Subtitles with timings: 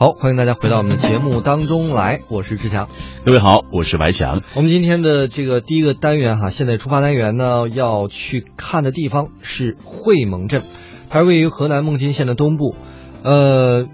[0.00, 2.88] 好，欢迎大家回到我们的节目当中来，我是志强。
[3.22, 4.40] 各位好，我是白强。
[4.54, 10.62] 我们今天的这个第一个单元哈，现在出发单元呢，要去看的地方是会盟镇，
[11.10, 12.74] 它位于河南孟津县的东部，
[13.22, 13.88] 呃，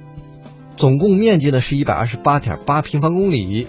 [0.77, 3.67] 总共面积呢是一百二十八点八平方公里，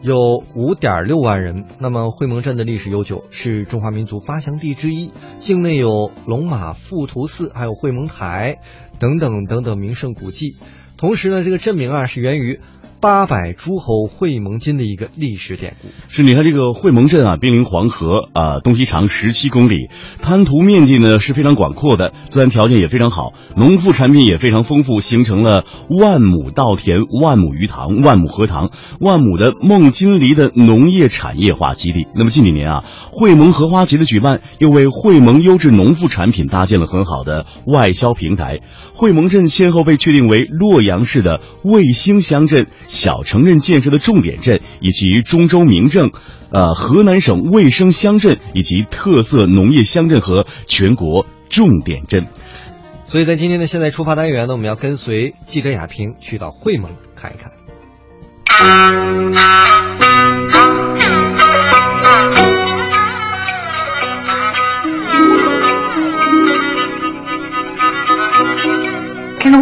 [0.00, 1.64] 有五点六万人。
[1.80, 5.10] 那么会盟镇的历史悠久，是中华民族发祥地之一，
[5.40, 8.58] 境内有龙马富图寺，还有会盟台
[9.00, 10.54] 等等等等名胜古迹。
[11.00, 12.60] 同时呢，这个镇名啊是源于
[13.00, 15.88] 八百诸侯会盟津的一个历史典故。
[16.08, 19.88] 是，你看这个会盟镇啊，濒临黄河啊，东西长十七公里，
[20.20, 32.06] 滩涂面积呢是非常广阔的，自然条件也非常好，农副产品也非常丰富，形成了万亩稻田、万亩鱼塘、万亩荷塘、万亩的孟津梨的农业产业化基地。
[32.14, 38.60] 那么近几年啊，会盟荷花节的举办，又为会盟优质农副产品搭建了很好的外销平台。
[38.92, 42.66] 会盟镇先后被确定为洛阳市的卫星乡镇。
[42.86, 46.10] 小城镇建设的重点镇，以及中州名镇，
[46.50, 52.26] 呃，河南省卫生乡镇以及特色农业乡镇和全国重点镇。
[53.06, 57.52] 所以在今天的现在出发单元呢，我们要跟随记者亚平去到会盟看一看。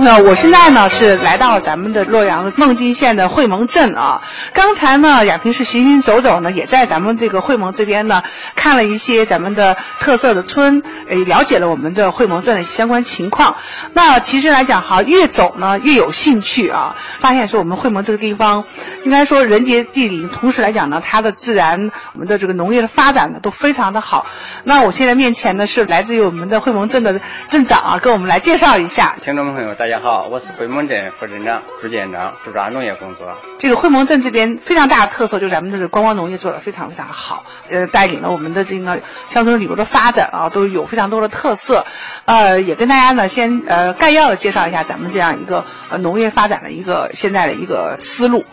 [0.08, 4.22] 听众朋友，我现在呢是来到咱们的洛阳的孟津县的会盟镇啊。
[4.54, 8.22] 刚才呢，亚平是行行走走呢，也在咱们这个会盟这边呢
[8.56, 13.56] 看了一些咱们的特色的村，呃，了解了我们的会盟镇的相关情况。
[13.92, 16.96] 那其实来讲哈，越走呢越有兴趣啊。
[17.18, 18.64] 发现说我们会盟这个地方，
[19.04, 24.24] 应该说人杰地灵，同时来讲呢，它的自然、我们的这个农业的发展呢都非常的好。
[24.64, 27.20] 那我现在面前呢是来自于我们的会盟镇的
[27.50, 29.14] 镇长啊，跟我们来介绍一下。
[29.22, 29.74] 听众朋友。
[29.74, 33.36] 大家好，我是会盟镇副镇长朱建章，主抓农业工作。
[33.58, 41.84] 这个会盟镇这边非常大的特色，就是咱们这个观光农业做的非常非常好，呃，带领了我们的这个乡村旅游的发展啊，都有非常多的特色。
[42.26, 48.44] 呃，也跟大家呢先呃概要的介绍一下咱们这样一个呃农业发展的一个现在的一个思路。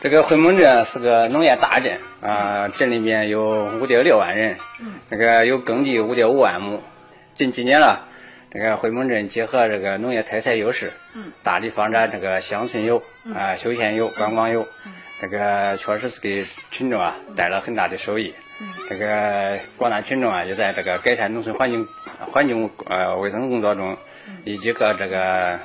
[0.00, 4.58] 这个会盟镇是个农业大镇啊，镇里面有五点六万人，
[5.08, 6.82] 那个有耕地五点五万亩。
[7.34, 8.08] 近几年了。
[8.52, 13.02] 这个会盟镇结合这个农业特色优势，嗯，大力发展这个乡村游
[13.34, 14.92] 啊、休闲游、观光游，嗯，
[15.22, 18.34] 这个确实是给群众啊带来很大的收益。
[18.60, 21.88] 嗯，这个广大群众啊也在这个改善农村环境、
[22.30, 23.96] 环境呃卫生工作中，
[24.44, 25.58] 以及个这个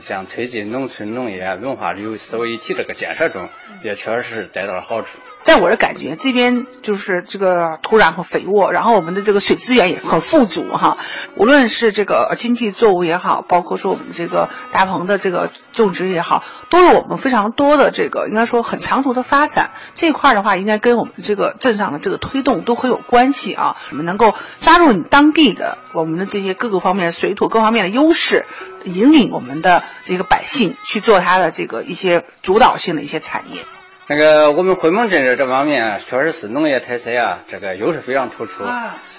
[0.00, 3.48] 像推进农村农业文化旅游四位一体这个建设中，
[3.82, 5.18] 也确实是得到了好处。
[5.46, 10.98] 在我的感觉，这边就是这个土壤很肥沃，然后我们的这个水资源也很富足哈。
[11.36, 19.70] 无论是这个经济作物也好，包括说我们这个大棚的这个种植也好，都有我们非常多的这个应该说很长足的发展。
[19.94, 23.76] 这块的话，应该跟我们这个镇上的这个推动都很有关系啊。
[23.92, 28.46] 我们能够抓住你当地的我们的这些各个方面水土各方面的优势，
[28.82, 33.64] 引领我们的这个百姓去做它的这个一些主导性的一些产业。
[34.08, 38.64] 那个我们会盟镇这这方面确实是农业特色啊，这个优势非常突出。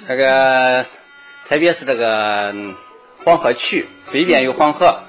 [0.08, 0.86] 这个
[1.46, 2.54] 特别是这个
[3.18, 5.04] 黄河渠北边有黄河，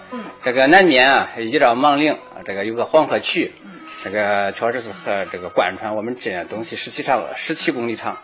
[0.44, 3.54] 这个南边啊依照芒陵，这个有个黄河渠，
[4.02, 8.18] 这个确实是和这个贯穿我们镇东西十七长十七公里长。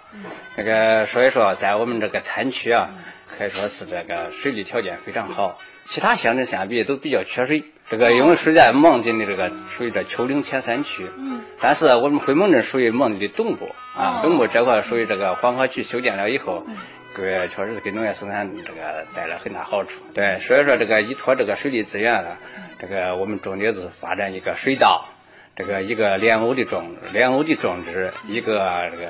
[0.56, 2.91] 这个所以说在我们这个滩区啊，
[3.28, 7.65] 可以说是这个水利条件非常好，其他乡镇相比都比较缺水。
[7.91, 16.67] 这个因为水在孟津的这个属于这丘陵前山区，嗯，但是我们会盟镇属于孟津的东部啊，东部这块属于这个黄河渠修建了以后，
[17.15, 20.03] 给确实是给农业生产这个带来很大好处。
[20.15, 22.39] 对，所以说这个依托这个水利资源呢，
[22.78, 25.09] 这个我们重点是发展一个水稻，
[25.55, 29.06] 这个一个莲藕的种莲藕的种植，一个这个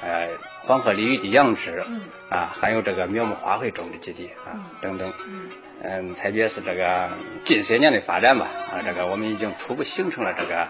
[0.00, 0.28] 呃
[0.64, 1.82] 黄河鲤鱼的养殖，
[2.30, 5.12] 啊，还有这个苗木花卉种植基地啊等等。
[5.84, 7.10] 嗯，特别是这个
[7.42, 10.68] 近些年的发展吧，啊，这个我们已经初步形成了这个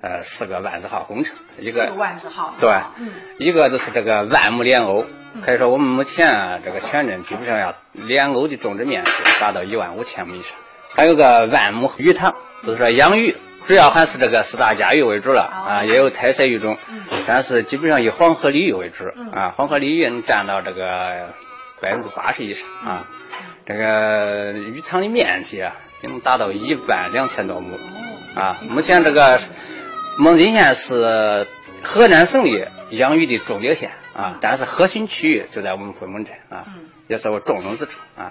[0.00, 5.04] 呃四个万字号工程，一个万字号，对，嗯，一个就是这个万亩莲藕，
[5.42, 10.56] 可以说我们目前啊这个全镇基本上要莲藕的种植面积达到一万五千亩以上，
[10.94, 16.78] 还有个万亩鱼塘，就是说养鱼，主要还是这个四大家鱼为主了，啊，也有特色鱼种，
[17.26, 21.34] 但是基本上以黄河鲤鱼为主，啊，黄河鲤鱼能占到这个
[21.82, 23.06] 百分之八十以上，啊。
[23.66, 27.78] 这个鱼塘的面积啊，能达到一万两千多亩
[28.34, 28.58] 啊。
[28.68, 29.40] 目前这个
[30.18, 31.46] 孟津县是
[31.82, 36.66] 河南省的养鱼的重点县啊，但是核心区域就在我们会盟镇啊，
[37.08, 38.30] 也是我重中之重啊。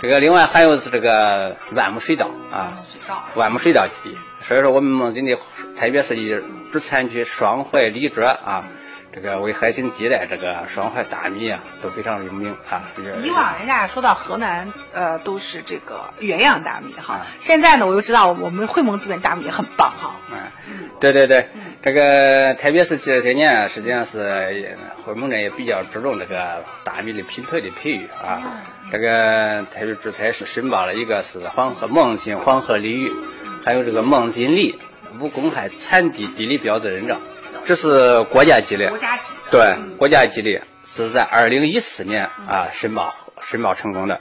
[0.00, 2.82] 这个另外还有是这个万亩水稻啊，
[3.36, 5.36] 万亩水稻基地，所以说我们孟津的，
[5.78, 6.34] 特别是以
[6.72, 8.64] 主产区双槐、李庄啊。
[9.14, 12.82] 这个为核心地带，这个双槐大米啊都非常有名啊。
[13.22, 17.20] 以往人家说到河南，呃，都是这个原样大米哈。
[17.38, 20.16] 现在呢，我又知道我们会盟这边大米也很棒哈。
[20.32, 21.46] 嗯，对对对，
[21.80, 28.62] 这个特别是这些年，实际上是会盟人也比较注重这个大米的品牌的培育啊。
[28.90, 33.14] 这个特别注册是申报了一个是黄河孟津黄河鲤鱼，
[33.64, 34.76] 还有这个孟津鲤
[35.20, 37.20] 无公害产地地理标志认证。
[37.66, 44.20] 这是国家级的，国家级对国家级的，是在二零一四年啊申报申报成功的，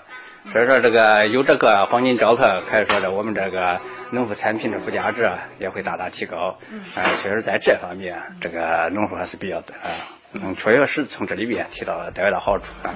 [0.52, 3.80] 所以说这个有这个黄金招牌，可以说的我们这个
[4.12, 5.30] 农副产品的附加值
[5.60, 6.58] 也会大大提高。
[6.72, 6.82] 嗯，
[7.22, 9.92] 确实在这方面，这个农户还是比较的啊，
[10.34, 12.94] 嗯，确实是从这里边提到了带来的好处啊。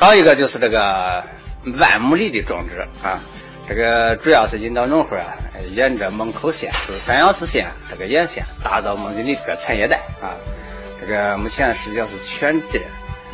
[0.00, 1.24] 还有一个就是这个
[1.78, 3.18] 万亩里的种植啊。
[3.68, 5.22] 这个主要是引导农户啊，
[5.70, 10.34] 沿着门口线，就是三幺四线这个沿线，打造孟津的这个产业带啊。
[11.00, 12.82] 这个目前实际上是全镇，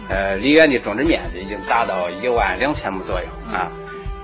[0.08, 3.70] 呃，梨园的种植面积已经达到一万两千亩左右啊。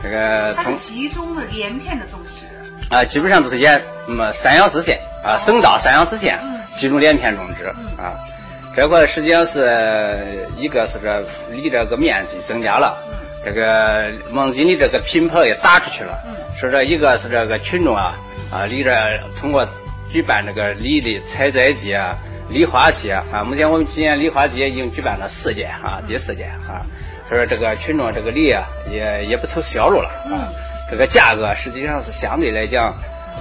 [0.03, 2.47] 这个它是集中的连片的种植
[2.95, 6.39] 啊，基本上都是沿么三幺四线啊，省道三幺四线
[6.77, 7.67] 集中连片种植
[7.97, 8.15] 啊。
[8.77, 11.21] 这块实际上是一个是这
[11.51, 12.99] 梨这个面积增加了。
[13.45, 13.95] 这个
[14.33, 16.19] 孟津的这个品牌也打出去了，
[16.65, 18.17] 说这一个是这个群众啊
[18.51, 18.91] 啊，离这
[19.39, 19.69] 通过
[20.11, 22.17] 举办这个梨的采摘节啊、
[22.49, 26.87] 梨花节啊，目前我们今年梨花节已经举办了四届啊，第四届啊，
[27.29, 30.49] 说这个群众这个梨啊也也不愁销路了啊，
[30.91, 32.97] 这个价格实际上是相对来讲，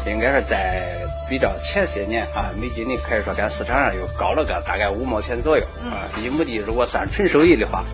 [0.06, 0.98] 应该是在
[1.30, 7.86] 比较前些年啊，每斤的可以说在市场上又高了个大概五毛钱左右啊，一亩地如果算纯收益的话，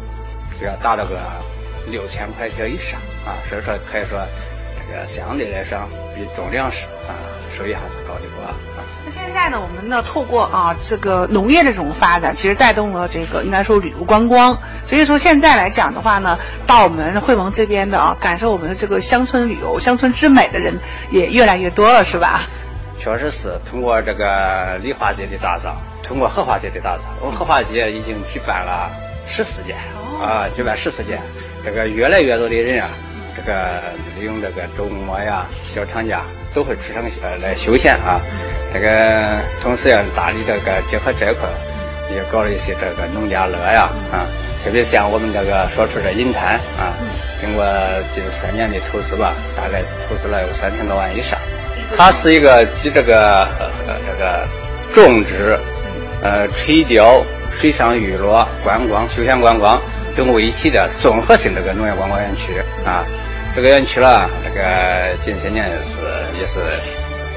[0.59, 1.19] 就要达到个。
[1.89, 4.19] 六千块钱以上啊，所以说可以说
[4.89, 5.77] 这个相对来说
[6.15, 7.13] 比种粮食啊
[7.55, 8.55] 收益还是高的多啊。
[9.05, 14.57] 那现在呢，我们呢透过啊这个农业的这种发展，其实带动了这个应该说旅游观光。
[14.85, 20.79] 所以说现在来讲的话呢，到我们会盟这边的啊，感受我们的这个乡村旅游、乡村之美的人
[21.11, 22.41] 也越来越多了，是吧？
[22.99, 28.89] 确实是通过这个梨花节的打造，通过荷花节的打造，我们荷花节已经举办了
[29.27, 29.73] 十四届
[30.21, 31.19] 啊，举办十四届。
[31.63, 32.89] 这个越来越多的人啊，
[33.35, 36.21] 这个利用这个周末呀、小长假
[36.53, 38.19] 都会出城呃来休闲啊。
[38.73, 41.49] 这个同时要大力这个结合这一块，
[42.13, 44.25] 也搞了一些这个农家乐呀啊，
[44.63, 46.93] 特别像我们这个说出这银滩啊，
[47.39, 47.65] 经过
[48.13, 51.39] 近三年的投资吧，大概投资了有三千多万以上。
[51.97, 53.47] 它是一个集这个
[53.87, 54.47] 呃这个
[54.93, 55.57] 种植、
[56.21, 57.23] 呃垂钓、
[57.59, 59.81] 水上娱乐、观光、休闲观光。
[60.19, 62.51] 等为一体的综合性这个农业观光园区
[62.85, 63.05] 啊，
[63.55, 66.59] 这个园区呢，这个近些年也是也是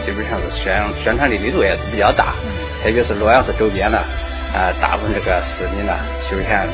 [0.04, 2.34] 基本上是宣宣传的力度也是比较大，
[2.82, 3.96] 特别是洛阳市周边的
[4.52, 5.94] 啊，大部分这个市民呢
[6.28, 6.66] 休闲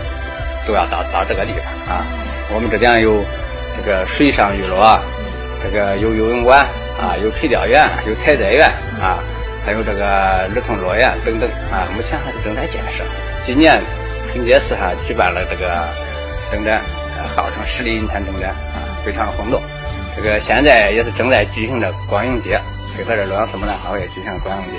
[0.67, 2.07] 都要到到这个地方啊。
[2.55, 3.23] 我们这边有
[3.77, 4.99] 这个水上娱乐，
[5.63, 6.67] 这个有游泳馆
[6.99, 8.67] 啊，有垂钓园，有采摘园
[8.99, 9.21] 啊，
[9.63, 13.05] 还有这个儿童乐园等等啊，目前还是正在建设，
[13.45, 13.79] 今年。
[14.33, 15.89] 春节时哈举办了这个
[16.51, 16.83] 灯展，
[17.35, 19.61] 号称十里银滩灯展啊，非常轰动。
[20.15, 22.61] 这个现在也是正在举行着光影节，
[22.97, 24.79] 配合着洛阳市牡丹花会举行光影节。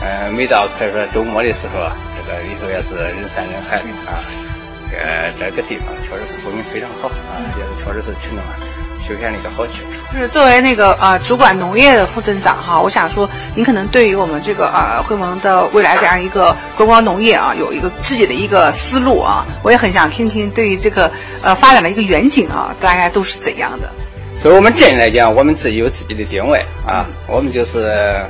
[0.00, 4.22] 嗯，每到可以说周末的时候啊，这个里头也是人山人海的啊。
[4.90, 8.54] 呃，这个地方确实是风景非常好啊，也是确实是群众啊。
[9.08, 9.88] 休闲的一个好去处。
[10.12, 21.10] 就是作为那个啊主管农业的副镇长哈，我想说，您可能对于我们这个呃惠蒙的未来这样一个观光农业啊，有一个自己的一个思路啊，我也很想听听对于这个
[21.42, 23.90] 呃发展的一个远景啊，大概都是怎样的。
[24.42, 28.24] 对我们镇来讲，我们自己有自己的定位啊，我们就是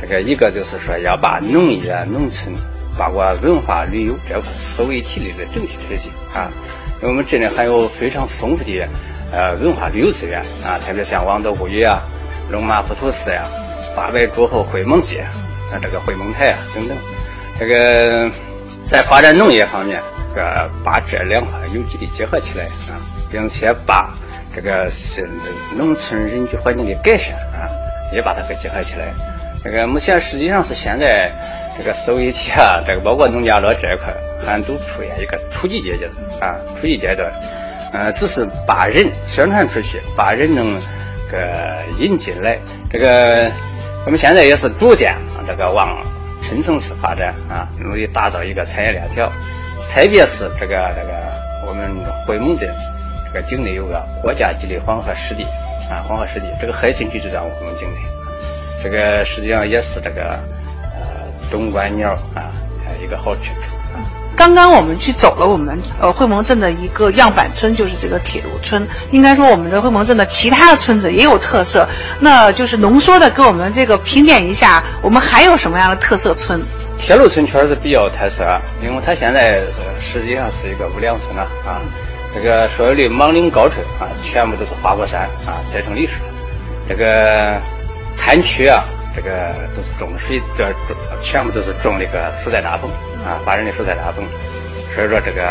[0.00, 2.54] 这个一个就是说要把农业、农村
[2.98, 6.50] 包括文化旅游这块思维体的一个整体推进啊，
[7.00, 8.86] 因为我们镇里还有非常丰富的。
[9.36, 12.00] 呃，文化旅游资源啊，特别像王德物语啊、
[12.50, 13.44] 龙马普土寺呀、
[13.94, 15.20] 八百诸侯会盟街
[15.70, 16.96] 啊，这个会盟台啊等等。
[17.60, 18.30] 这个
[18.88, 20.00] 在发展农业方面，
[20.34, 22.96] 呃，把这两块有机的结合起来啊，
[23.30, 24.14] 并且把
[24.54, 25.28] 这个是
[25.76, 27.68] 农村人居环境的改善啊，
[28.14, 29.12] 也把它给结合起来。
[29.62, 31.30] 这个目前实际上是现在
[31.76, 34.14] 这个收益体啊，这个包括农家乐这一块，
[34.46, 37.30] 还都处于一个初级阶段啊，初级阶段。
[37.92, 40.74] 呃，只是把人宣传出去，把人能
[41.30, 42.58] 个引进来。
[42.90, 43.50] 这个
[44.04, 45.16] 我们现在也是逐渐
[45.46, 46.04] 这个往
[46.42, 49.30] 深层次发展啊，努力打造一个产业链条。
[49.92, 51.12] 特别是这个这个
[51.66, 51.94] 我们
[52.26, 52.68] 惠蒙镇
[53.26, 55.44] 这个境内有个国家级的黄河湿地
[55.90, 58.00] 啊，黄河湿地这个核心区就在我们境内。
[58.82, 60.38] 这个实际上也是这个
[60.82, 62.52] 呃东观鸟啊
[63.02, 63.75] 一个好去处。
[64.36, 68.86] 刚刚我们去走了我们呃会盟镇的一个样板村，就是这个铁路村。
[69.10, 71.88] 应该说我们的会盟镇的其他的村子也有特色，
[72.20, 76.60] 那就是浓缩的给我们这个评点一下，我们还有什么样的特色村？
[76.98, 78.44] 铁路村确实是比较特色，
[78.82, 79.62] 因为它现在
[80.00, 81.80] 实际上是一个无梁村啊啊，
[82.34, 86.14] 这个所有的莽岭高处啊，全部都是花果山啊，栽成绿树，
[86.86, 87.58] 这个
[88.18, 88.84] 滩区啊。
[89.16, 89.30] 这个
[89.74, 90.74] 都是种水的，
[91.22, 92.90] 全部都是种那个蔬菜大棚
[93.26, 94.24] 啊，发展的蔬菜大棚，
[94.94, 95.42] 所以说这个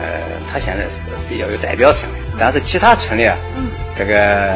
[0.00, 2.18] 呃，它现在是比较有代表性的。
[2.38, 3.36] 但是其他村里啊，
[3.98, 4.54] 这个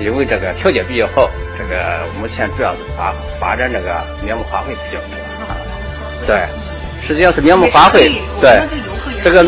[0.00, 5.14] 因为这个条件比较好，这个目前主要是发发展这个苗木花卉比较多
[5.46, 5.54] 啊。
[6.26, 6.48] 对，
[7.06, 8.60] 实际上是苗木花卉，对
[9.22, 9.44] 这个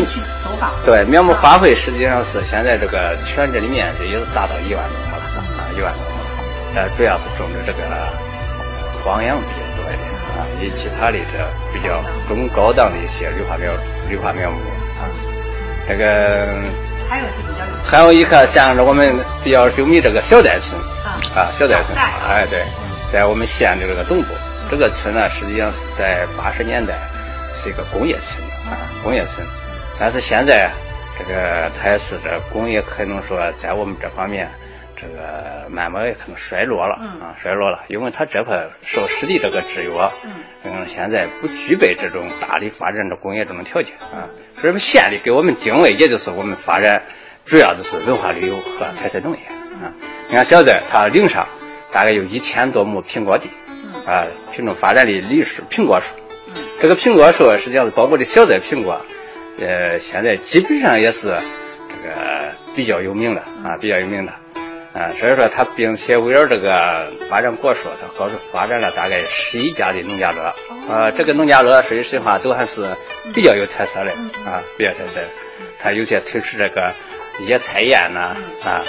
[0.85, 5.23] 对苗木花卉实际上是现在这个全镇的面积也是达到一万多亩了
[5.59, 6.79] 啊，一万多。
[6.79, 7.79] 呃，主要是种植这个
[9.03, 9.64] 黄杨比较
[10.35, 13.71] 啊，以其他的这比较中高档的一些绿化苗、
[14.09, 14.57] 绿化苗木
[14.99, 15.07] 啊。
[15.87, 16.53] 这个
[17.07, 20.79] 还有是比较有，还有一个像我们比较有名这个小寨村。
[21.35, 22.63] 啊，小寨村，哎对，
[23.11, 24.33] 在我们西安的这个东部，
[24.69, 26.95] 这个村呢实际上是在八十年代
[27.53, 29.45] 是一个工业村啊，工业村，
[29.99, 30.69] 但是现在
[31.17, 34.49] 这个它也是这工业可能说在我们这方面。
[35.05, 40.09] 这个慢慢也可能衰落了啊，衰落了，因为它这块受湿地这个制约，
[40.63, 47.03] 嗯，现在不具备这种大力发展的工业这种条件啊，所以说县里给我们定位，也就是我们发展
[47.45, 49.39] 主要的是文化旅游和特色农业
[49.83, 49.93] 啊。
[50.27, 51.47] 你看小寨它岭上
[51.91, 53.49] 大概有一千多亩苹果地，
[54.07, 56.15] 啊，品种发展的梨树、苹果树，
[56.81, 59.05] 这个苹果树实际上是包括的小寨苹果，
[59.59, 64.33] 呃，现在基本上也是这个比较有名的啊，比较有名的。
[64.95, 70.55] 啊，所以说他并且围绕这个发展果树，它高速发展了大概十一家的农家乐。
[70.89, 72.95] 呃，这个农家乐说句实话都还是
[73.33, 74.11] 比较有特色的
[74.49, 75.19] 啊，比较特色。
[75.81, 76.93] 他有些推出这个
[77.45, 78.85] 野菜宴呐，啊，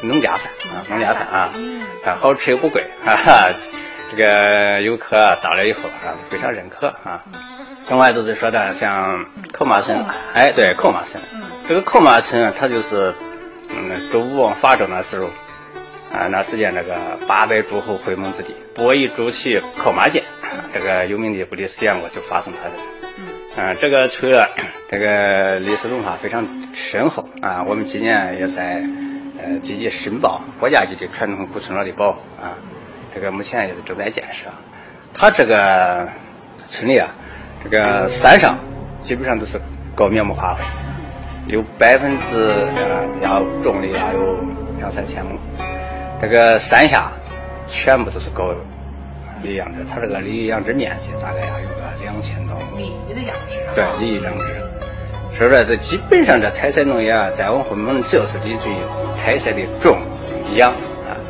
[0.00, 1.50] 农家饭啊，农家饭啊，
[2.06, 3.50] 啊，好吃又不贵，哈哈。
[4.10, 7.24] 这个游客到了以后啊，非常认可啊。
[7.88, 11.22] 另外就是说的像扣马村，哎，对，扣马村，
[11.68, 13.14] 这个扣马村它就是。
[13.70, 15.26] 嗯，周武王伐纣那时候，
[16.12, 20.24] 啊，那时间那个八百诸侯会盟之地，伯夷、朱祁、寇马剑，
[20.74, 23.62] 这个有名的不历史典故就发生在这。
[23.62, 24.32] 嗯，这个村
[24.88, 27.64] 这个历史文化非常深厚啊。
[27.64, 28.82] 我们今年也在
[29.38, 32.56] 呃积极申报国家级的传统古村落的保护啊。
[33.14, 34.46] 这个目前也是正在建设。
[35.12, 36.08] 它这个
[36.66, 37.10] 村里啊，
[37.62, 38.58] 这个山上
[39.02, 39.60] 基本上都是
[39.94, 40.91] 高面目花卉。
[41.46, 44.38] 有百分之啊，然后重的要有
[44.78, 45.38] 两三千亩，
[46.20, 47.12] 这个山下
[47.66, 48.54] 全部都是高
[49.42, 52.76] 梨养殖，它这个梨养殖面积大概要有个两千多亩。
[53.08, 53.58] 梨的养殖。
[53.74, 54.44] 对，梨养殖。
[55.36, 58.70] 所以说这基本上这彩色农业在我们只要是依据
[59.16, 59.98] 彩色的种
[60.54, 60.72] 养。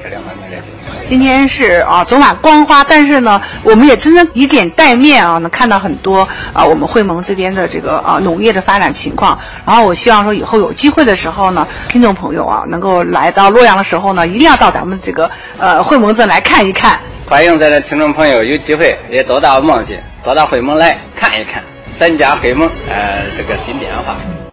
[0.02, 0.75] 这两方面来进行。
[1.06, 9.38] 今天是啊，走马观花，但是呢，我们也真正以点带面啊，能看到很多啊，我们会盟这边的这个啊农业的发展情况。
[9.66, 16.99] 然后我希望说，以后有机会的时候呢，听众朋友啊，能够来到洛阳的时候呢，一定要到咱们这个呃会盟镇来看一看。
[17.26, 21.62] 欢迎咱的听众朋友有机会也多到孟县，多到会盟来看一看
[21.99, 24.16] 咱家会盟呃这个新变化。